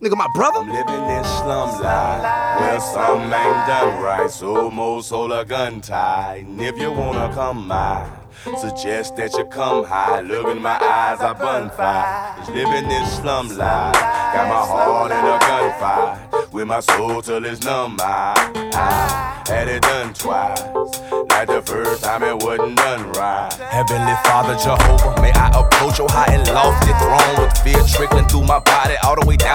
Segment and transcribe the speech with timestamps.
[0.00, 0.60] Nigga, my brother?
[0.60, 6.46] Living in slum life where some ain't done right, so most hold a gun tight.
[6.46, 8.08] And if you wanna come by,
[8.58, 10.22] suggest that you come high.
[10.22, 12.34] Look in my eyes, I bonfire.
[12.38, 17.44] Just living in slum life, got my heart in a gunfight, with my soul till
[17.44, 17.98] it's numb.
[18.00, 20.62] I, I had it done twice.
[21.28, 23.52] Like the first time it wasn't done right.
[23.52, 28.44] Heavenly Father Jehovah, may I approach your high and lofty throne with fear trickling through
[28.44, 29.49] my body all the way down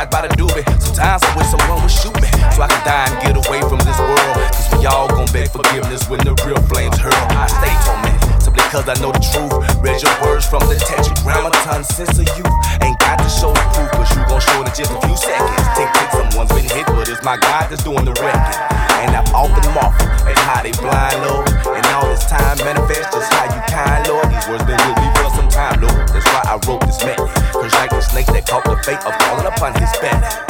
[0.00, 0.64] occupied by the doobie.
[0.80, 3.80] Sometimes I wish someone would shoot me so I can die and get away from
[3.84, 4.36] this world.
[4.52, 7.12] Cause we all gon' beg forgiveness when the real flames hurl.
[7.36, 9.52] I stay tormented simply cause I know the truth.
[9.80, 12.44] Read your words from the tetragrammaton sense of you.
[12.80, 15.16] Ain't got to show the proof, but you gon' show it in just a few
[15.16, 15.64] seconds.
[15.76, 18.56] Tick tick, someone's been hit, but it's my God that's doing the wrecking.
[19.04, 21.48] And I've often marveled at how they blind, Lord.
[21.48, 24.28] And all this time manifests just how you kind, Lord.
[24.32, 26.08] These words been with me for some time, Lord.
[26.08, 27.29] That's why I wrote this man.
[29.60, 30.49] Upon his back.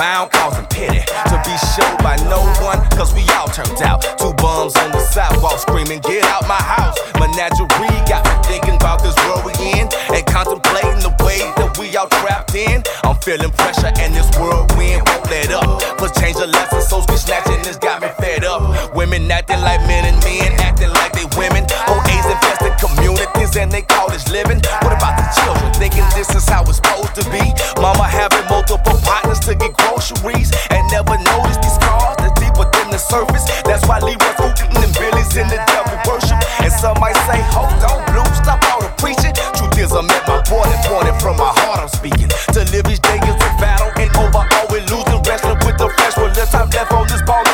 [0.00, 1.04] Found causing pity.
[1.28, 4.00] To be shown by no one, cause we all turned out.
[4.16, 6.96] Two bums on the sidewalk screaming, Get out my house.
[7.20, 9.84] Menagerie got me thinking about this world we in
[10.16, 12.82] and contemplating the way that we all trapped in.
[13.04, 15.68] I'm feeling pressure and this whirlwind won't let up.
[16.00, 18.96] But change the lesson, souls get snatching, this got me fed up.
[18.96, 21.68] Women acting like men and men acting like they women.
[21.92, 24.64] OA's infested communities and they call this living.
[24.80, 25.19] What about
[30.12, 33.46] and never noticed these scars that's deeper than the surface.
[33.62, 36.38] That's why Lee was and Billy's in the devil worship.
[36.60, 39.34] And some might say, hold on, blue, stop all the preaching.
[39.54, 42.28] Truth is, I'm at my border, pointing from my heart, I'm speaking.
[42.54, 46.16] To live each day is a battle, and overall, we're losing, wrestling with the flesh.
[46.18, 47.49] let's have left on this ball.